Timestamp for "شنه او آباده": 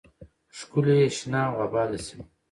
1.17-1.97